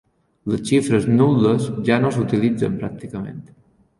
[0.51, 3.45] Les xifres nul·les ja no s"utilitzen pràcticament.